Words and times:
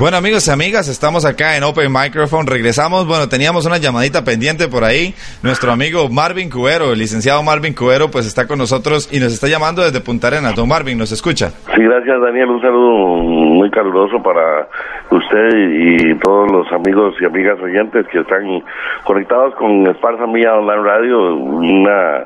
Bueno 0.00 0.16
amigos 0.16 0.48
y 0.48 0.50
amigas, 0.50 0.88
estamos 0.88 1.26
acá 1.26 1.58
en 1.58 1.62
Open 1.62 1.92
Microphone, 1.92 2.46
regresamos, 2.46 3.06
bueno, 3.06 3.28
teníamos 3.28 3.66
una 3.66 3.76
llamadita 3.76 4.24
pendiente 4.24 4.66
por 4.66 4.82
ahí, 4.82 5.12
nuestro 5.42 5.72
amigo 5.72 6.08
Marvin 6.08 6.48
Cubero, 6.48 6.94
el 6.94 6.98
licenciado 6.98 7.42
Marvin 7.42 7.74
Cubero, 7.74 8.10
pues 8.10 8.26
está 8.26 8.48
con 8.48 8.56
nosotros 8.56 9.12
y 9.12 9.20
nos 9.20 9.30
está 9.34 9.46
llamando 9.46 9.82
desde 9.82 10.00
Punta 10.00 10.28
Arenas. 10.28 10.56
Don 10.56 10.66
Marvin, 10.66 10.96
¿nos 10.96 11.12
escucha? 11.12 11.50
Sí, 11.76 11.82
gracias 11.84 12.18
Daniel, 12.18 12.48
un 12.48 12.62
saludo 12.62 12.90
muy 12.96 13.70
caluroso 13.70 14.22
para 14.22 14.66
usted 15.10 15.50
y 15.52 16.14
todos 16.20 16.50
los 16.50 16.72
amigos 16.72 17.14
y 17.20 17.26
amigas 17.26 17.60
oyentes 17.60 18.06
que 18.08 18.20
están 18.20 18.64
conectados 19.04 19.54
con 19.56 19.86
Esparza 19.86 20.26
Mía 20.26 20.54
Online 20.54 20.82
Radio, 20.82 21.34
una 21.36 22.24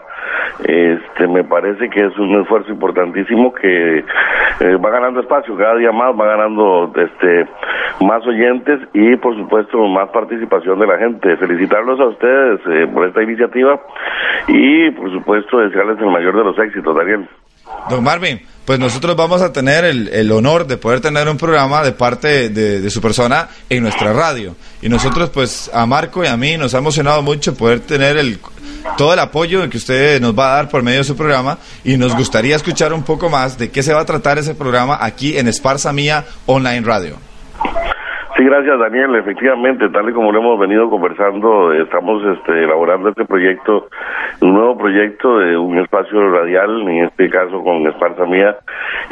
este 0.60 1.26
me 1.26 1.44
parece 1.44 1.88
que 1.90 2.06
es 2.06 2.16
un 2.18 2.40
esfuerzo 2.40 2.70
importantísimo 2.70 3.52
que 3.52 3.98
eh, 3.98 4.76
va 4.76 4.90
ganando 4.90 5.20
espacio. 5.20 5.56
Cada 5.56 5.76
día 5.76 5.92
más 5.92 6.14
va 6.18 6.26
ganando 6.26 6.92
este 6.94 7.46
más 8.00 8.26
oyentes 8.26 8.80
y 8.92 9.16
por 9.16 9.36
supuesto 9.36 9.86
más 9.88 10.10
participación 10.10 10.78
de 10.78 10.86
la 10.86 10.98
gente 10.98 11.36
felicitarlos 11.36 12.00
a 12.00 12.06
ustedes 12.06 12.60
eh, 12.66 12.86
por 12.92 13.06
esta 13.06 13.22
iniciativa 13.22 13.80
y 14.48 14.90
por 14.90 15.10
supuesto 15.12 15.58
desearles 15.58 15.98
el 15.98 16.10
mayor 16.10 16.36
de 16.36 16.44
los 16.44 16.58
éxitos 16.58 16.96
Daniel 16.96 17.28
Don 17.88 18.02
Marvin, 18.02 18.40
pues 18.64 18.78
nosotros 18.78 19.14
vamos 19.14 19.42
a 19.42 19.52
tener 19.52 19.84
el, 19.84 20.32
honor 20.32 20.66
de 20.66 20.78
poder 20.78 21.00
tener 21.00 21.28
un 21.28 21.36
programa 21.36 21.82
de 21.82 21.92
parte 21.92 22.48
de, 22.48 22.90
su 22.90 23.00
persona 23.00 23.48
en 23.68 23.82
nuestra 23.82 24.12
radio. 24.12 24.56
Y 24.80 24.88
nosotros, 24.88 25.30
pues 25.30 25.70
a 25.72 25.84
Marco 25.84 26.24
y 26.24 26.26
a 26.26 26.36
mí 26.36 26.56
nos 26.56 26.74
ha 26.74 26.78
emocionado 26.78 27.22
mucho 27.22 27.54
poder 27.54 27.80
tener 27.80 28.16
el, 28.16 28.38
todo 28.96 29.12
el 29.12 29.18
apoyo 29.18 29.68
que 29.68 29.76
usted 29.76 30.20
nos 30.20 30.38
va 30.38 30.52
a 30.52 30.56
dar 30.56 30.68
por 30.70 30.82
medio 30.82 30.98
de 30.98 31.04
su 31.04 31.16
programa 31.16 31.58
y 31.84 31.96
nos 31.96 32.16
gustaría 32.16 32.56
escuchar 32.56 32.92
un 32.92 33.02
poco 33.02 33.28
más 33.28 33.58
de 33.58 33.70
qué 33.70 33.82
se 33.82 33.92
va 33.92 34.00
a 34.00 34.06
tratar 34.06 34.38
ese 34.38 34.54
programa 34.54 34.98
aquí 35.00 35.36
en 35.36 35.48
Esparza 35.48 35.92
Mía 35.92 36.24
Online 36.46 36.80
Radio. 36.80 37.33
Sí, 38.36 38.42
gracias 38.42 38.80
Daniel. 38.80 39.14
Efectivamente, 39.14 39.88
tal 39.90 40.10
y 40.10 40.12
como 40.12 40.32
lo 40.32 40.40
hemos 40.40 40.58
venido 40.58 40.90
conversando, 40.90 41.72
estamos 41.72 42.20
este, 42.36 42.64
elaborando 42.64 43.10
este 43.10 43.24
proyecto, 43.24 43.86
un 44.40 44.54
nuevo 44.54 44.76
proyecto 44.76 45.38
de 45.38 45.56
un 45.56 45.78
espacio 45.78 46.30
radial, 46.32 46.80
en 46.82 47.04
este 47.04 47.30
caso 47.30 47.62
con 47.62 47.86
Esparza 47.86 48.24
Mía. 48.26 48.56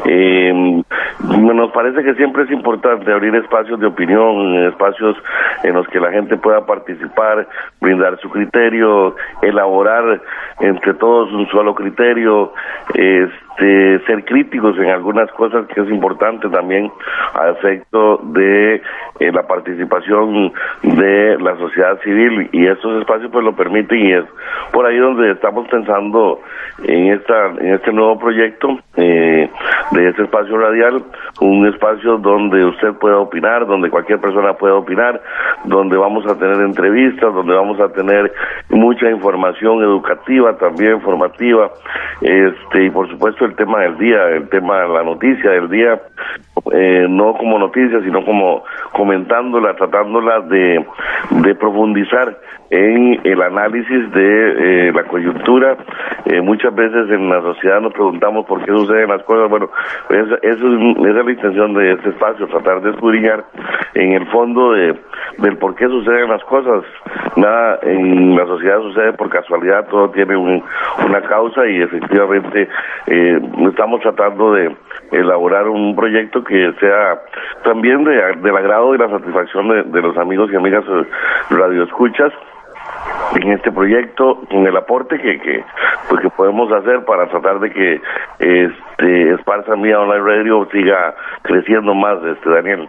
Eh, 0.07 0.83
nos 1.23 1.71
parece 1.71 2.03
que 2.03 2.15
siempre 2.15 2.43
es 2.43 2.51
importante 2.51 3.13
abrir 3.13 3.37
espacios 3.37 3.79
de 3.79 3.87
opinión, 3.87 4.57
espacios 4.65 5.17
en 5.63 5.75
los 5.75 5.87
que 5.87 6.01
la 6.01 6.11
gente 6.11 6.37
pueda 6.37 6.67
participar, 6.67 7.47
brindar 7.81 8.19
su 8.19 8.29
criterio, 8.29 9.15
elaborar 9.41 10.21
entre 10.59 10.95
todos 10.95 11.33
un 11.33 11.47
solo 11.49 11.77
criterio, 11.77 12.53
este, 12.95 13.52
ser 13.59 14.25
críticos 14.25 14.77
en 14.79 14.91
algunas 14.91 15.31
cosas 15.33 15.67
que 15.67 15.81
es 15.81 15.89
importante 15.91 16.49
también 16.49 16.91
a 17.35 17.51
efecto 17.51 18.19
de 18.25 18.83
eh, 19.21 19.33
la 19.33 19.47
participación 19.47 20.53
de 20.83 21.39
la 21.39 21.57
sociedad 21.57 22.01
civil. 22.03 22.49
Y 22.53 22.67
estos 22.67 23.01
espacios 23.01 23.31
pues 23.31 23.45
lo 23.45 23.55
permiten 23.55 23.99
y 23.99 24.13
es 24.13 24.25
por 24.73 24.87
ahí 24.87 24.99
donde 24.99 25.33
estamos 25.33 25.69
pensando 25.69 26.41
en 26.85 27.13
esta 27.13 27.47
en 27.59 27.75
este 27.75 27.93
nuevo 27.93 28.19
proyecto 28.19 28.79
eh, 28.97 29.49
de 29.93 30.09
este 30.09 30.23
espacio 30.23 30.57
radial 30.59 31.03
un 31.41 31.67
espacio 31.67 32.19
donde 32.19 32.65
usted 32.65 32.93
pueda 32.95 33.19
opinar 33.19 33.67
donde 33.67 33.91
cualquier 33.91 34.21
persona 34.21 34.55
pueda 34.55 34.75
opinar 34.75 35.21
donde 35.65 35.97
vamos 35.97 36.25
a 36.27 36.39
tener 36.39 36.57
entrevistas 36.61 37.33
donde 37.35 37.55
vamos 37.55 37.79
a 37.81 37.89
tener 37.93 38.33
mucha 38.71 39.11
información 39.11 39.83
educativa 39.83 40.57
también 40.57 41.01
formativa 41.03 41.71
este 42.23 42.85
y 42.85 42.91
por 42.91 43.09
supuesto 43.11 43.45
el 43.45 43.52
tema 43.55 43.81
del 43.81 43.99
día 43.99 44.29
el 44.31 44.49
tema 44.49 44.83
de 44.83 44.89
la 44.89 45.03
noticia 45.03 45.51
del 45.51 45.69
día 45.69 46.01
eh, 46.71 47.07
no 47.09 47.35
como 47.35 47.59
noticia 47.59 48.01
sino 48.03 48.25
como 48.25 48.63
comentándola, 48.93 49.75
tratándola 49.75 50.41
de, 50.43 50.85
profundizar 51.59 52.39
en 52.71 53.21
el 53.25 53.43
análisis 53.43 54.13
de 54.13 54.89
eh, 54.89 54.93
la 54.93 55.05
coyuntura. 55.05 55.77
Eh, 56.27 56.41
muchas 56.41 56.75
veces 56.75 57.11
en 57.11 57.29
la 57.29 57.41
sociedad 57.43 57.81
nos 57.81 57.93
preguntamos 57.93 58.47
por 58.47 58.65
qué 58.65 58.71
suceden 58.71 59.09
las 59.09 59.23
cosas. 59.25 59.51
Bueno, 59.51 59.71
esa, 60.09 60.37
es, 60.37 60.57
esa 60.57 61.23
la 61.23 61.31
intención 61.31 61.75
de 61.75 61.93
este 61.93 62.11
espacio, 62.11 62.47
tratar 62.47 62.81
de 62.83 62.91
escudriñar 62.91 63.45
en 63.95 64.13
el 64.13 64.27
fondo 64.29 64.73
de, 64.73 64.95
del 65.39 65.57
por 65.59 65.75
qué 65.75 65.87
suceden 65.87 66.31
las 66.31 66.45
cosas. 66.45 66.85
Nada 67.37 67.79
en 67.83 68.37
la 68.37 68.45
sociedad 68.45 68.81
sucede 68.81 69.13
por 69.15 69.31
casualidad, 69.31 69.87
todo 69.89 70.11
tiene 70.11 70.37
una 70.37 71.23
causa 71.23 71.67
y 71.67 71.81
efectivamente 71.81 72.69
eh, 73.07 73.41
estamos 73.69 74.01
tratando 74.03 74.53
de 74.53 74.75
elaborar 75.13 75.69
un 75.69 75.97
proyecto 75.97 76.45
que 76.45 76.73
sea 76.79 77.21
también 77.65 78.05
de, 78.05 78.17
del 78.37 78.57
agrado 78.57 78.95
y 78.95 78.99
la 78.99 79.09
satisfacción 79.09 79.93
de, 79.93 80.03
los 80.03 80.17
amigos 80.19 80.51
y 80.53 80.57
amigas 80.57 80.85
radioescuchas 81.49 82.33
en 83.37 83.53
este 83.53 83.73
proyecto 83.73 84.43
con 84.51 84.67
el 84.67 84.77
aporte 84.77 85.19
que, 85.19 85.41
que 85.41 85.65
pues 86.09 86.21
que 86.21 86.31
podemos 86.31 86.71
hacer 86.73 87.05
para 87.05 87.29
tratar 87.29 87.61
de 87.61 87.71
que 87.71 88.01
este 88.39 89.35
Esparza 89.35 89.77
Mía 89.77 90.01
Online 90.01 90.25
Radio 90.25 90.69
siga 90.71 91.15
creciendo 91.43 91.95
más 91.95 92.19
este 92.25 92.51
Daniel. 92.51 92.89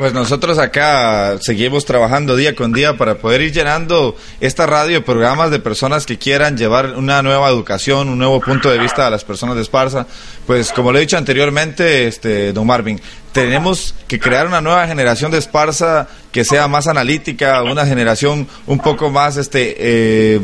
Pues 0.00 0.14
nosotros 0.14 0.58
acá 0.58 1.36
seguimos 1.42 1.84
trabajando 1.84 2.34
día 2.34 2.56
con 2.56 2.72
día 2.72 2.96
para 2.96 3.18
poder 3.18 3.42
ir 3.42 3.52
llenando 3.52 4.16
esta 4.40 4.64
radio 4.64 4.94
de 4.94 5.00
programas 5.02 5.50
de 5.50 5.58
personas 5.58 6.06
que 6.06 6.16
quieran 6.16 6.56
llevar 6.56 6.94
una 6.96 7.20
nueva 7.20 7.50
educación, 7.50 8.08
un 8.08 8.16
nuevo 8.16 8.40
punto 8.40 8.70
de 8.70 8.78
vista 8.78 9.06
a 9.06 9.10
las 9.10 9.24
personas 9.24 9.56
de 9.56 9.60
Esparza. 9.60 10.06
Pues 10.46 10.72
como 10.72 10.90
lo 10.90 10.96
he 10.96 11.02
dicho 11.02 11.18
anteriormente, 11.18 12.06
este, 12.06 12.54
don 12.54 12.66
Marvin, 12.66 12.98
tenemos 13.32 13.94
que 14.08 14.18
crear 14.18 14.46
una 14.46 14.62
nueva 14.62 14.86
generación 14.86 15.30
de 15.32 15.36
Esparza 15.36 16.08
que 16.32 16.46
sea 16.46 16.66
más 16.66 16.86
analítica, 16.86 17.62
una 17.62 17.84
generación 17.84 18.48
un 18.66 18.78
poco 18.78 19.10
más, 19.10 19.36
este, 19.36 19.76
eh, 19.78 20.40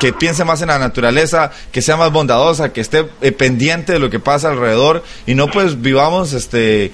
que 0.00 0.12
piense 0.12 0.44
más 0.44 0.60
en 0.60 0.68
la 0.68 0.78
naturaleza, 0.80 1.52
que 1.70 1.82
sea 1.82 1.96
más 1.96 2.10
bondadosa, 2.10 2.72
que 2.72 2.80
esté 2.80 3.06
eh, 3.20 3.30
pendiente 3.30 3.92
de 3.92 4.00
lo 4.00 4.10
que 4.10 4.18
pasa 4.18 4.48
alrededor 4.48 5.04
y 5.24 5.36
no 5.36 5.46
pues 5.46 5.80
vivamos, 5.80 6.32
este, 6.32 6.90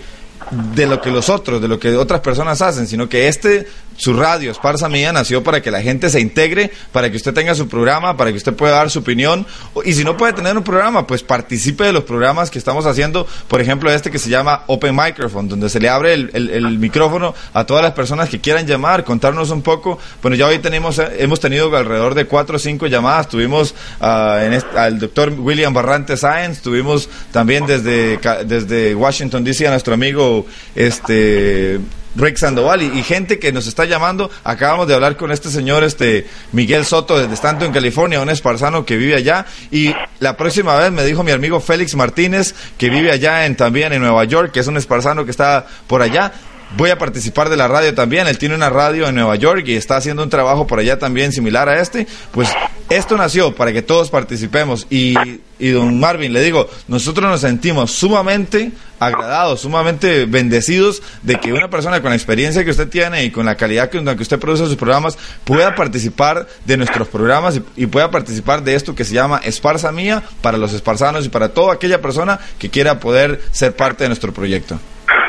de 0.51 0.87
lo 0.87 1.01
que 1.01 1.11
los 1.11 1.29
otros, 1.29 1.61
de 1.61 1.69
lo 1.69 1.79
que 1.79 1.97
otras 1.97 2.21
personas 2.21 2.61
hacen, 2.63 2.87
sino 2.87 3.09
que 3.09 3.29
este, 3.29 3.67
su 3.97 4.15
radio, 4.15 4.51
Esparza 4.51 4.89
Mía, 4.89 5.13
nació 5.13 5.43
para 5.43 5.61
que 5.61 5.71
la 5.71 5.83
gente 5.83 6.11
se 6.11 6.21
integre, 6.21 6.71
para 6.93 7.11
que 7.11 7.17
usted 7.17 7.33
tenga 7.33 7.55
su 7.55 7.69
programa, 7.69 8.17
para 8.17 8.31
que 8.31 8.37
usted 8.37 8.55
pueda 8.55 8.77
dar 8.77 8.91
su 8.91 9.01
opinión. 9.01 9.47
Y 9.85 9.95
si 9.95 10.05
no 10.05 10.17
puede 10.17 10.33
tener 10.33 10.57
un 10.57 10.65
programa, 10.65 11.07
pues 11.07 11.23
participe 11.23 11.85
de 11.85 11.93
los 11.93 12.05
programas 12.05 12.51
que 12.51 12.59
estamos 12.59 12.87
haciendo, 12.87 13.27
por 13.49 13.61
ejemplo, 13.61 13.91
este 13.91 14.11
que 14.11 14.19
se 14.19 14.31
llama 14.31 14.65
Open 14.67 14.95
Microphone, 14.95 15.49
donde 15.49 15.69
se 15.69 15.81
le 15.81 15.89
abre 15.89 16.15
el, 16.15 16.79
micrófono 16.79 17.35
a 17.53 17.65
todas 17.65 17.83
las 17.83 17.93
personas 17.93 18.29
que 18.29 18.41
quieran 18.41 18.67
llamar, 18.67 19.05
contarnos 19.05 19.51
un 19.51 19.63
poco. 19.63 19.99
Bueno, 20.23 20.37
ya 20.37 20.47
hoy 20.47 20.59
tenemos, 20.59 21.01
hemos 21.19 21.41
tenido 21.41 21.75
alrededor 21.75 22.15
de 22.15 22.27
cuatro 22.27 22.57
o 22.57 22.59
cinco 22.59 22.87
llamadas. 22.87 23.29
Tuvimos 23.29 23.75
uh, 24.01 24.39
en 24.41 24.55
al 24.77 24.99
doctor 24.99 25.33
William 25.37 25.73
Barrante 25.73 26.17
Sáenz, 26.17 26.61
tuvimos 26.61 27.09
también 27.33 27.67
desde, 27.67 28.19
desde 28.45 28.95
Washington 28.95 29.45
DC 29.45 29.67
a 29.67 29.71
nuestro 29.71 29.95
amigo 29.95 30.47
este 30.75 31.81
Rick 32.17 32.37
Sandoval 32.37 32.83
y, 32.83 33.03
gente 33.03 33.39
que 33.39 33.53
nos 33.53 33.67
está 33.67 33.85
llamando. 33.85 34.31
Acabamos 34.45 34.89
de 34.89 34.95
hablar 34.95 35.17
con 35.17 35.31
este 35.31 35.51
señor, 35.51 35.85
este 35.85 36.27
Miguel 36.53 36.85
Soto, 36.85 37.19
desde 37.19 37.35
Stanton, 37.35 37.73
California, 37.73 38.21
un 38.21 38.31
esparzano 38.31 38.85
que 38.85 38.97
vive 38.97 39.15
allá. 39.15 39.47
Y 39.71 39.93
la 40.21 40.37
próxima 40.37 40.77
vez 40.77 40.93
me 40.93 41.05
dijo 41.05 41.23
mi 41.23 41.33
amigo 41.33 41.61
Félix 41.61 41.95
Martínez, 41.95 42.55
que 42.79 42.91
vive 42.91 43.11
allá 43.11 43.47
en, 43.47 43.57
también 43.57 43.93
en 43.93 44.03
Nueva 44.03 44.25
York, 44.25 44.53
que 44.53 44.61
es 44.61 44.67
un 44.67 44.77
esparzano 44.77 45.25
que 45.25 45.31
está 45.31 45.67
por 45.87 46.03
allá 46.03 46.33
voy 46.77 46.91
a 46.91 46.99
participar 46.99 47.49
de 47.49 47.57
la 47.57 47.69
radio 47.69 47.95
también. 47.95 48.27
Él 48.27 48.39
tiene 48.39 48.55
una 48.55 48.71
radio 48.71 49.09
en 49.09 49.15
Nueva 49.15 49.37
York 49.37 49.65
y 49.67 49.77
está 49.77 49.97
haciendo 49.97 50.23
un 50.23 50.31
trabajo 50.31 50.67
por 50.67 50.79
allá 50.79 50.99
también 50.99 51.33
similar 51.33 51.69
a 51.69 51.81
este. 51.81 52.07
Pues 52.33 52.49
esto 52.97 53.17
nació 53.17 53.55
para 53.55 53.73
que 53.73 53.83
todos 53.83 54.11
participemos. 54.11 54.87
Y, 54.91 55.15
y 55.59 55.71
don 55.71 55.99
Marvin, 56.01 56.33
le 56.33 56.41
digo, 56.41 56.67
nosotros 56.89 57.29
nos 57.29 57.41
sentimos 57.41 57.91
sumamente 57.91 58.73
agradados, 59.01 59.61
sumamente 59.61 60.27
bendecidos 60.27 61.03
de 61.23 61.37
que 61.37 61.53
una 61.53 61.69
persona 61.69 62.01
con 62.01 62.11
la 62.11 62.17
experiencia 62.17 62.65
que 62.65 62.71
usted 62.71 62.89
tiene 62.89 63.25
y 63.25 63.31
con 63.31 63.47
la 63.47 63.57
calidad 63.57 63.91
con 63.91 64.05
la 64.05 64.17
que 64.17 64.23
usted 64.23 64.39
produce 64.39 64.67
sus 64.67 64.77
programas 64.77 65.17
pueda 65.45 65.75
participar 65.75 66.47
de 66.65 66.77
nuestros 66.77 67.09
programas 67.09 67.61
y, 67.77 67.87
pueda 67.87 68.11
participar 68.11 68.63
de 68.63 68.75
esto 68.75 68.95
que 68.95 69.05
se 69.05 69.15
llama 69.15 69.41
Esparza 69.45 69.93
Mía 69.93 70.23
para 70.43 70.59
los 70.59 70.73
esparzanos 70.73 71.27
y 71.27 71.29
para 71.29 71.55
toda 71.55 71.75
aquella 71.75 72.01
persona 72.01 72.39
que 72.59 72.71
quiera 72.71 72.99
poder 72.99 73.41
ser 73.53 73.77
parte 73.77 74.05
de 74.05 74.09
nuestro 74.09 74.33
proyecto. 74.33 74.79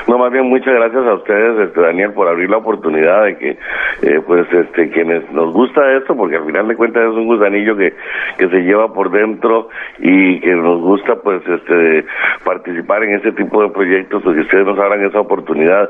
No, 0.07 0.19
más 0.19 0.31
bien 0.31 0.47
muchas 0.47 0.73
gracias 0.73 1.03
a 1.03 1.13
ustedes, 1.15 1.67
este, 1.67 1.81
Daniel, 1.81 2.13
por 2.13 2.27
abrir 2.27 2.49
la 2.49 2.57
oportunidad 2.57 3.23
de 3.23 3.37
que, 3.37 3.49
eh, 4.03 4.21
pues, 4.25 4.45
este, 4.53 4.89
quienes 4.91 5.23
esto, 5.97 6.15
porque 6.15 6.37
al 6.37 6.45
final 6.45 6.67
de 6.67 6.75
cuentas 6.75 7.03
es 7.03 7.15
un 7.15 7.25
gusanillo 7.25 7.75
que, 7.75 7.93
que 8.37 8.49
se 8.49 8.61
lleva 8.61 8.93
por 8.93 9.11
dentro 9.11 9.69
y 9.99 10.39
que 10.39 10.55
nos 10.55 10.81
gusta, 10.81 11.15
pues, 11.15 11.41
este, 11.47 12.05
participar 12.43 13.03
en 13.03 13.15
este 13.15 13.31
tipo 13.31 13.61
de 13.63 13.69
proyectos, 13.69 14.23
que 14.23 14.41
ustedes 14.41 14.65
nos 14.65 14.79
abran 14.79 15.03
esa 15.05 15.19
oportunidad. 15.19 15.89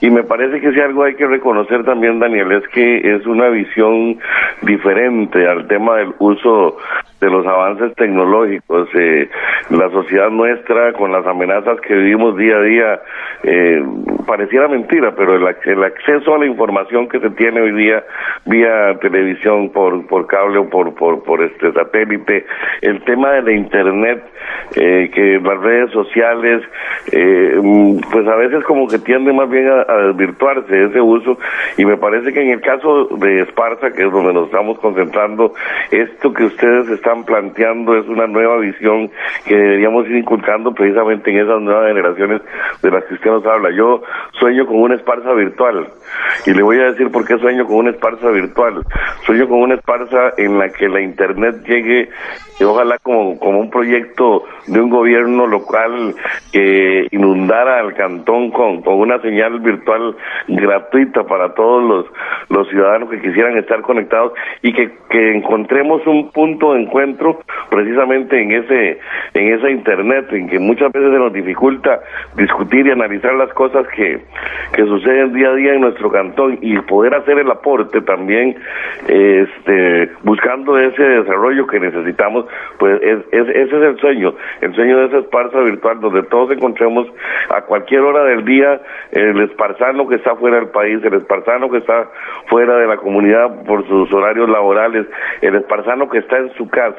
Y 0.00 0.10
me 0.10 0.22
parece 0.22 0.60
que 0.60 0.72
si 0.72 0.80
algo 0.80 1.04
hay 1.04 1.14
que 1.14 1.26
reconocer 1.26 1.84
también, 1.84 2.18
Daniel, 2.18 2.52
es 2.52 2.68
que 2.68 2.98
es 2.98 3.26
una 3.26 3.48
visión 3.48 4.18
diferente 4.62 5.46
al 5.46 5.66
tema 5.66 5.96
del 5.96 6.14
uso 6.18 6.76
de 7.20 7.30
los 7.30 7.46
avances 7.46 7.94
tecnológicos. 7.96 8.88
Eh, 8.94 9.28
la 9.70 9.90
sociedad 9.90 10.30
nuestra, 10.30 10.92
con 10.94 11.12
las 11.12 11.26
amenazas 11.26 11.80
que 11.80 11.94
vivimos 11.94 12.36
día 12.36 12.56
a 12.56 12.62
día, 12.62 13.00
eh, 13.42 13.82
pareciera 14.26 14.68
mentira, 14.68 15.14
pero 15.14 15.36
el, 15.36 15.54
el, 15.64 15.84
acceso 15.84 16.34
a 16.34 16.38
la 16.38 16.46
información 16.46 17.08
que 17.08 17.20
se 17.20 17.30
tiene 17.30 17.60
hoy 17.60 17.72
día 17.72 18.04
vía 18.46 18.98
televisión, 19.00 19.70
por, 19.70 20.06
por 20.06 20.26
cable 20.26 20.58
o 20.58 20.68
por, 20.68 20.94
por, 20.94 21.22
por 21.22 21.42
este 21.42 21.72
satélite, 21.72 22.46
el 22.80 23.02
tema 23.04 23.32
de 23.32 23.42
la 23.42 23.52
Internet, 23.52 24.24
eh, 24.76 25.10
que 25.12 25.40
las 25.42 25.60
redes 25.60 25.90
sociales, 25.90 26.62
eh, 27.12 27.58
pues 28.10 28.26
a 28.26 28.36
veces 28.36 28.64
como 28.64 28.88
que 28.88 28.98
tiende 28.98 29.32
más 29.32 29.50
bien 29.50 29.68
a, 29.68 29.92
a 29.92 29.96
desvirtuarse 30.08 30.84
ese 30.84 31.00
uso 31.00 31.38
y 31.76 31.84
me 31.84 31.96
parece 31.96 32.32
que 32.32 32.40
en 32.40 32.50
el 32.50 32.60
caso 32.60 33.08
de 33.16 33.42
Esparza, 33.42 33.92
que 33.92 34.04
es 34.06 34.12
donde 34.12 34.32
nos 34.32 34.46
estamos 34.46 34.78
concentrando, 34.78 35.52
esto 35.90 36.32
que 36.32 36.44
ustedes 36.44 36.88
están 36.88 37.09
planteando 37.24 37.96
es 37.96 38.06
una 38.08 38.26
nueva 38.26 38.58
visión 38.58 39.10
que 39.46 39.56
deberíamos 39.56 40.06
ir 40.08 40.16
inculcando 40.16 40.72
precisamente 40.72 41.30
en 41.30 41.38
esas 41.38 41.60
nuevas 41.60 41.88
generaciones 41.88 42.42
de 42.82 42.90
las 42.90 43.04
que 43.04 43.14
usted 43.14 43.30
nos 43.30 43.46
habla. 43.46 43.70
Yo 43.70 44.02
sueño 44.38 44.66
con 44.66 44.80
una 44.80 44.94
Esparza 44.94 45.32
virtual 45.34 45.88
y 46.46 46.52
le 46.52 46.62
voy 46.62 46.78
a 46.78 46.90
decir 46.92 47.10
por 47.10 47.26
qué 47.26 47.38
sueño 47.38 47.66
con 47.66 47.76
una 47.76 47.90
Esparza 47.90 48.30
virtual. 48.30 48.82
Sueño 49.26 49.48
con 49.48 49.60
una 49.60 49.74
Esparza 49.74 50.32
en 50.36 50.58
la 50.58 50.68
que 50.70 50.88
la 50.88 51.00
Internet 51.00 51.64
llegue 51.66 52.08
ojalá 52.64 52.98
como, 52.98 53.38
como 53.38 53.60
un 53.60 53.70
proyecto 53.70 54.44
de 54.66 54.80
un 54.80 54.90
gobierno 54.90 55.46
local 55.46 56.14
que 56.52 57.06
inundara 57.10 57.80
al 57.80 57.94
cantón 57.94 58.50
con, 58.50 58.82
con 58.82 58.98
una 58.98 59.20
señal 59.20 59.60
virtual 59.60 60.16
gratuita 60.48 61.24
para 61.24 61.54
todos 61.54 61.82
los, 61.82 62.06
los 62.48 62.68
ciudadanos 62.68 63.10
que 63.10 63.20
quisieran 63.20 63.56
estar 63.58 63.80
conectados 63.82 64.32
y 64.62 64.72
que, 64.72 64.90
que 65.08 65.36
encontremos 65.36 66.06
un 66.06 66.30
punto 66.30 66.74
de 66.74 66.82
encuentro 66.82 66.99
precisamente 67.70 68.40
en 68.40 68.52
ese 68.52 68.98
en 69.34 69.54
esa 69.54 69.70
internet 69.70 70.26
en 70.32 70.48
que 70.48 70.58
muchas 70.58 70.92
veces 70.92 71.10
se 71.12 71.18
nos 71.18 71.32
dificulta 71.32 72.00
discutir 72.36 72.86
y 72.86 72.90
analizar 72.90 73.34
las 73.34 73.52
cosas 73.54 73.86
que, 73.94 74.20
que 74.74 74.84
suceden 74.84 75.32
día 75.32 75.50
a 75.50 75.54
día 75.54 75.74
en 75.74 75.80
nuestro 75.82 76.10
cantón 76.10 76.58
y 76.60 76.78
poder 76.80 77.14
hacer 77.14 77.38
el 77.38 77.50
aporte 77.50 78.00
también 78.02 78.56
este 79.08 80.10
buscando 80.22 80.78
ese 80.78 81.02
desarrollo 81.02 81.66
que 81.66 81.80
necesitamos 81.80 82.46
pues 82.78 83.00
es, 83.02 83.18
ese 83.32 83.62
es 83.62 83.72
el 83.72 83.98
sueño 83.98 84.34
el 84.60 84.74
sueño 84.74 84.98
de 84.98 85.06
esa 85.06 85.18
esparza 85.18 85.60
virtual 85.60 86.00
donde 86.00 86.22
todos 86.24 86.50
encontremos 86.50 87.06
a 87.50 87.62
cualquier 87.62 88.00
hora 88.00 88.24
del 88.24 88.44
día 88.44 88.80
el 89.12 89.40
esparzano 89.42 90.08
que 90.08 90.16
está 90.16 90.34
fuera 90.36 90.56
del 90.56 90.68
país 90.68 90.98
el 91.04 91.14
esparzano 91.14 91.70
que 91.70 91.78
está 91.78 92.08
fuera 92.48 92.76
de 92.76 92.86
la 92.86 92.96
comunidad 92.96 93.64
por 93.64 93.86
sus 93.86 94.12
horarios 94.12 94.48
laborales 94.48 95.06
el 95.40 95.54
esparzano 95.54 96.08
que 96.08 96.18
está 96.18 96.38
en 96.38 96.52
su 96.54 96.68
casa 96.68 96.89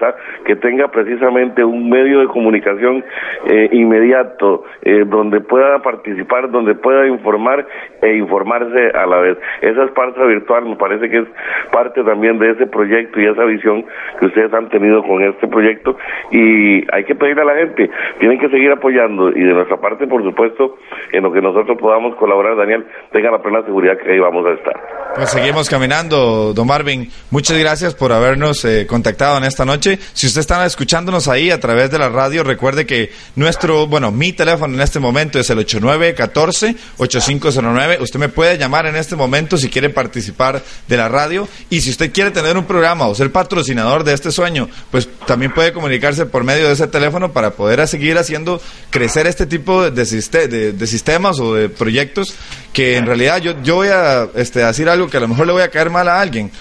que 0.45 0.55
tenga 0.55 0.89
precisamente 0.89 1.63
un 1.63 1.89
medio 1.89 2.19
de 2.19 2.27
comunicación 2.27 3.03
eh, 3.47 3.69
inmediato 3.71 4.63
eh, 4.83 5.03
donde 5.05 5.41
pueda 5.41 5.79
participar 5.79 6.49
donde 6.51 6.75
pueda 6.75 7.07
informar 7.07 7.65
e 8.01 8.15
informarse 8.15 8.91
a 8.93 9.05
la 9.05 9.17
vez 9.17 9.37
esa 9.61 9.83
esparza 9.83 10.23
virtual 10.25 10.65
me 10.65 10.75
parece 10.75 11.09
que 11.09 11.19
es 11.19 11.27
parte 11.71 12.03
también 12.03 12.39
de 12.39 12.51
ese 12.51 12.67
proyecto 12.67 13.19
y 13.19 13.25
esa 13.25 13.43
visión 13.45 13.85
que 14.19 14.25
ustedes 14.27 14.53
han 14.53 14.69
tenido 14.69 15.03
con 15.03 15.23
este 15.23 15.47
proyecto 15.47 15.97
y 16.31 16.83
hay 16.93 17.03
que 17.05 17.15
pedirle 17.15 17.41
a 17.41 17.45
la 17.45 17.55
gente, 17.55 17.89
tienen 18.19 18.39
que 18.39 18.49
seguir 18.49 18.71
apoyando 18.71 19.29
y 19.29 19.41
de 19.41 19.53
nuestra 19.53 19.77
parte, 19.77 20.07
por 20.07 20.23
supuesto, 20.23 20.77
en 21.11 21.23
lo 21.23 21.31
que 21.31 21.41
nosotros 21.41 21.77
podamos 21.79 22.15
colaborar, 22.15 22.55
Daniel, 22.55 22.85
tenga 23.11 23.31
la 23.31 23.41
plena 23.41 23.63
seguridad 23.63 23.97
que 23.97 24.11
ahí 24.11 24.19
vamos 24.19 24.45
a 24.45 24.51
estar. 24.51 24.73
Pues 25.15 25.31
seguimos 25.31 25.69
caminando, 25.69 26.53
don 26.53 26.67
Marvin. 26.67 27.07
Muchas 27.31 27.59
gracias 27.59 27.95
por 27.95 28.11
habernos 28.11 28.63
eh, 28.65 28.85
contactado 28.87 29.37
en 29.37 29.43
esta 29.43 29.65
noche. 29.65 29.80
Si 29.81 30.27
usted 30.27 30.41
está 30.41 30.65
escuchándonos 30.65 31.27
ahí 31.27 31.51
a 31.51 31.59
través 31.59 31.91
de 31.91 31.97
la 31.97 32.07
radio, 32.09 32.43
recuerde 32.43 32.85
que 32.85 33.11
nuestro, 33.35 33.87
bueno, 33.87 34.11
mi 34.11 34.33
teléfono 34.33 34.75
en 34.75 34.81
este 34.81 34.99
momento 34.99 35.39
es 35.39 35.49
el 35.49 35.57
8914-8509. 35.59 38.01
Usted 38.01 38.19
me 38.19 38.29
puede 38.29 38.57
llamar 38.57 38.85
en 38.85 38.95
este 38.95 39.15
momento 39.15 39.57
si 39.57 39.69
quiere 39.69 39.89
participar 39.89 40.61
de 40.87 40.97
la 40.97 41.09
radio 41.09 41.47
y 41.69 41.81
si 41.81 41.89
usted 41.89 42.11
quiere 42.11 42.31
tener 42.31 42.57
un 42.57 42.65
programa 42.65 43.07
o 43.07 43.15
ser 43.15 43.31
patrocinador 43.31 44.03
de 44.03 44.13
este 44.13 44.31
sueño, 44.31 44.69
pues 44.91 45.09
también 45.25 45.53
puede 45.53 45.73
comunicarse 45.73 46.25
por 46.25 46.43
medio 46.43 46.67
de 46.67 46.73
ese 46.73 46.87
teléfono 46.87 47.33
para 47.33 47.51
poder 47.51 47.87
seguir 47.87 48.17
haciendo 48.17 48.61
crecer 48.89 49.27
este 49.27 49.45
tipo 49.45 49.89
de, 49.89 50.05
sistemas 50.05 51.39
o 51.39 51.55
de 51.55 51.69
proyectos 51.69 52.35
que 52.73 52.97
en 52.97 53.05
realidad 53.05 53.39
yo, 53.39 53.61
yo 53.63 53.75
voy 53.75 53.89
a 53.89 54.29
este, 54.35 54.59
decir 54.59 54.89
algo 54.89 55.09
que 55.09 55.17
a 55.17 55.19
lo 55.19 55.27
mejor 55.27 55.47
le 55.47 55.53
voy 55.53 55.61
a 55.61 55.69
caer 55.69 55.89
mal 55.89 56.07
a 56.07 56.21
alguien. 56.21 56.51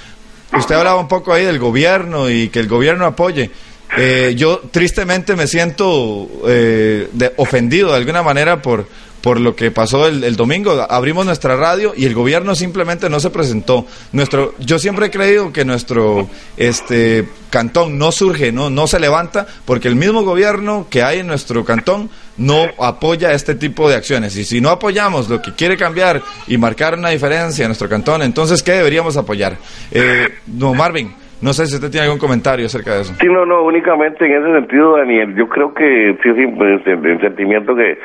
Usted 0.52 0.75
hablaba 0.75 1.00
un 1.00 1.08
poco 1.08 1.32
ahí 1.32 1.44
del 1.44 1.58
gobierno 1.58 2.29
y 2.29 2.49
que 2.49 2.58
el 2.61 2.69
gobierno 2.69 3.06
apoye. 3.06 3.50
Eh, 3.97 4.35
yo 4.37 4.61
tristemente 4.70 5.35
me 5.35 5.47
siento 5.47 6.29
eh, 6.47 7.08
de, 7.12 7.32
ofendido 7.37 7.91
de 7.91 7.97
alguna 7.97 8.23
manera 8.23 8.62
por, 8.62 8.87
por 9.20 9.40
lo 9.40 9.55
que 9.55 9.70
pasó 9.70 10.06
el, 10.06 10.25
el, 10.25 10.37
domingo. 10.37 10.87
Abrimos 10.88 11.26
nuestra 11.26 11.56
radio 11.56 11.93
y 11.96 12.06
el 12.06 12.14
gobierno 12.14 12.55
simplemente 12.55 13.08
no 13.11 13.20
se 13.20 13.31
presentó. 13.31 13.87
Nuestro, 14.12 14.55
yo 14.58 14.78
siempre 14.78 15.06
he 15.06 15.11
creído 15.11 15.52
que 15.52 15.64
nuestro 15.64 16.28
este 16.56 17.28
cantón 17.50 17.99
no 17.99 18.12
surge, 18.12 18.52
no, 18.52 18.70
no 18.70 18.87
se 18.87 19.00
levanta, 19.00 19.46
porque 19.64 19.88
el 19.88 19.96
mismo 19.96 20.22
gobierno 20.22 20.87
que 20.88 21.02
hay 21.02 21.19
en 21.19 21.26
nuestro 21.26 21.64
cantón 21.64 22.11
no 22.37 22.67
apoya 22.78 23.32
este 23.32 23.55
tipo 23.55 23.88
de 23.88 23.96
acciones. 23.96 24.37
Y 24.37 24.44
si 24.44 24.61
no 24.61 24.70
apoyamos 24.70 25.28
lo 25.28 25.43
que 25.43 25.55
quiere 25.55 25.76
cambiar 25.76 26.22
y 26.46 26.56
marcar 26.56 26.96
una 26.96 27.11
diferencia 27.11 27.64
en 27.64 27.69
nuestro 27.69 27.88
cantón, 27.88 28.22
entonces 28.22 28.62
¿qué 28.62 28.72
deberíamos 28.72 29.17
apoyar? 29.17 29.58
Eh, 29.90 30.28
no, 30.46 30.72
Marvin. 30.75 31.14
No 31.43 31.55
sé 31.55 31.65
si 31.65 31.77
usted 31.77 31.91
tiene 31.91 32.05
algún 32.05 32.19
comentario 32.21 32.67
acerca 32.67 32.97
de 32.97 33.01
eso. 33.01 33.15
Sí, 33.19 33.27
no, 33.27 33.47
no, 33.47 33.63
únicamente 33.63 34.27
en 34.27 34.33
ese 34.33 34.53
sentido, 34.53 34.99
Daniel. 34.99 35.35
Yo 35.37 35.49
creo 35.49 35.73
que 35.73 36.15
sí, 36.23 36.29
sí, 36.37 36.47
pues, 36.49 36.87
el, 36.87 37.07
el 37.07 37.21
sentimiento 37.21 37.75
que 37.75 37.97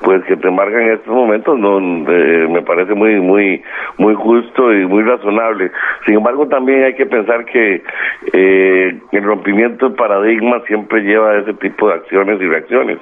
pues 0.00 0.22
que 0.26 0.36
te 0.36 0.48
marca 0.50 0.80
en 0.80 0.92
estos 0.92 1.12
momentos 1.12 1.58
no 1.58 1.78
eh, 1.78 2.46
me 2.48 2.62
parece 2.62 2.94
muy 2.94 3.20
muy 3.20 3.62
muy 3.98 4.14
justo 4.14 4.72
y 4.72 4.86
muy 4.86 5.02
razonable. 5.02 5.72
Sin 6.06 6.14
embargo, 6.14 6.46
también 6.46 6.84
hay 6.84 6.94
que 6.94 7.06
pensar 7.06 7.44
que 7.46 7.82
eh, 8.32 8.98
el 9.10 9.24
rompimiento 9.24 9.88
de 9.88 9.96
paradigmas 9.96 10.62
siempre 10.68 11.02
lleva 11.02 11.32
a 11.32 11.38
ese 11.40 11.54
tipo 11.54 11.88
de 11.88 11.94
acciones 11.94 12.40
y 12.40 12.46
reacciones. 12.46 12.98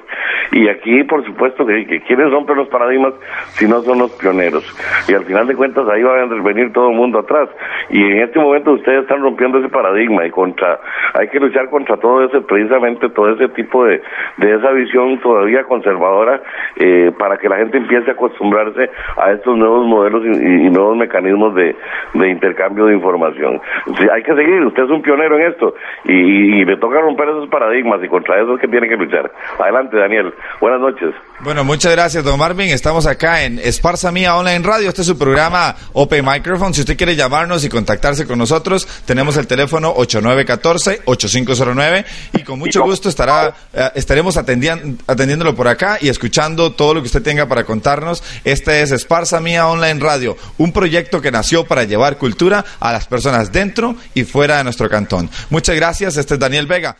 Y 0.53 0.69
aquí, 0.69 1.03
por 1.03 1.23
supuesto, 1.23 1.67
que, 1.67 1.85
que 1.85 2.01
quienes 2.01 2.31
rompen 2.31 2.57
los 2.57 2.67
paradigmas 2.69 3.13
si 3.53 3.67
no 3.67 3.83
son 3.83 3.99
los 3.99 4.11
pioneros. 4.13 4.63
Y 5.07 5.13
al 5.13 5.25
final 5.25 5.45
de 5.45 5.55
cuentas 5.55 5.87
ahí 5.87 6.01
va 6.01 6.19
a 6.19 6.25
venir 6.25 6.73
todo 6.73 6.89
el 6.89 6.95
mundo 6.95 7.19
atrás. 7.19 7.47
Y 7.91 8.01
en 8.03 8.21
este 8.21 8.39
momento 8.39 8.71
ustedes 8.71 9.03
están 9.03 9.21
rompiendo 9.21 9.59
ese 9.59 9.69
paradigma 9.69 9.82
paradigma 9.83 10.25
y 10.25 10.31
contra 10.31 10.79
hay 11.13 11.27
que 11.27 11.39
luchar 11.39 11.69
contra 11.69 11.97
todo 11.97 12.23
ese 12.23 12.39
precisamente 12.41 13.09
todo 13.09 13.33
ese 13.33 13.49
tipo 13.49 13.85
de, 13.85 14.01
de 14.37 14.55
esa 14.55 14.71
visión 14.71 15.19
todavía 15.19 15.63
conservadora 15.63 16.41
eh, 16.77 17.11
para 17.19 17.37
que 17.37 17.49
la 17.49 17.57
gente 17.57 17.77
empiece 17.77 18.09
a 18.09 18.13
acostumbrarse 18.13 18.89
a 19.17 19.31
estos 19.33 19.57
nuevos 19.57 19.85
modelos 19.85 20.23
y, 20.25 20.67
y 20.67 20.69
nuevos 20.69 20.97
mecanismos 20.97 21.53
de, 21.55 21.75
de, 22.13 22.29
intercambio 22.29 22.85
de 22.85 22.95
información. 22.95 23.59
Sí, 23.97 24.07
hay 24.11 24.23
que 24.23 24.33
seguir 24.35 24.63
usted 24.65 24.83
es 24.83 24.89
un 24.89 25.01
pionero 25.01 25.37
en 25.37 25.51
esto 25.51 25.75
y, 26.05 26.61
y 26.61 26.65
le 26.65 26.77
toca 26.77 27.01
romper 27.01 27.29
esos 27.29 27.49
paradigmas 27.49 28.01
y 28.03 28.07
contra 28.07 28.41
eso 28.41 28.55
es 28.55 28.61
que 28.61 28.67
tiene 28.67 28.87
que 28.87 28.95
luchar. 28.95 29.29
Adelante 29.59 29.97
Daniel. 29.97 30.33
Buenas 30.61 30.79
noches. 30.79 31.13
Bueno 31.41 31.63
muchas 31.65 31.91
gracias 31.91 32.23
don 32.23 32.39
Marvin. 32.39 32.69
Estamos 32.69 33.05
acá 33.05 33.43
en 33.43 33.59
Esparza 33.59 34.11
Mía 34.11 34.37
Online 34.37 34.63
Radio. 34.63 34.87
Este 34.87 35.01
es 35.01 35.07
su 35.07 35.17
programa 35.17 35.75
Open 35.93 36.23
Microphone. 36.25 36.73
Si 36.73 36.81
usted 36.81 36.95
quiere 36.95 37.15
llamarnos 37.15 37.65
y 37.65 37.69
contactarse 37.69 38.25
con 38.25 38.39
nosotros 38.39 39.03
tenemos 39.05 39.37
el 39.37 39.47
teléfono 39.47 39.72
8914-8509 39.81 42.05
y 42.33 42.43
con 42.43 42.59
mucho 42.59 42.83
gusto 42.83 43.09
estará, 43.09 43.55
eh, 43.73 43.89
estaremos 43.95 44.37
atendiendo, 44.37 45.03
atendiéndolo 45.07 45.55
por 45.55 45.67
acá 45.67 45.97
y 45.99 46.09
escuchando 46.09 46.73
todo 46.73 46.93
lo 46.93 47.01
que 47.01 47.07
usted 47.07 47.23
tenga 47.23 47.47
para 47.47 47.63
contarnos. 47.63 48.23
Este 48.43 48.81
es 48.81 48.91
Esparza 48.91 49.39
Mía 49.39 49.67
Online 49.67 49.99
Radio, 49.99 50.37
un 50.57 50.71
proyecto 50.71 51.21
que 51.21 51.31
nació 51.31 51.65
para 51.65 51.83
llevar 51.83 52.17
cultura 52.17 52.63
a 52.79 52.91
las 52.91 53.07
personas 53.07 53.51
dentro 53.51 53.95
y 54.13 54.23
fuera 54.23 54.57
de 54.57 54.63
nuestro 54.63 54.89
cantón. 54.89 55.29
Muchas 55.49 55.75
gracias, 55.75 56.17
este 56.17 56.35
es 56.35 56.39
Daniel 56.39 56.67
Vega. 56.67 56.97